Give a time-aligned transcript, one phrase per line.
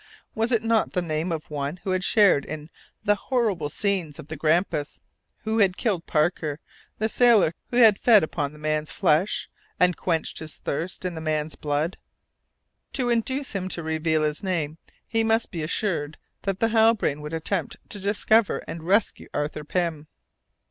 [0.33, 2.71] Was it not the name of one who had shared in
[3.03, 4.99] the horrible scenes of the Grampus,
[5.43, 6.59] who had killed Parker,
[6.97, 9.47] the sailor, who had fed upon the man's flesh,
[9.79, 11.97] and quenched his thirst in the man's blood?
[12.93, 17.21] To induce him to reveal his name he must needs be assured that the Halbrane
[17.21, 20.07] would attempt to discover and rescue Arthur Pym!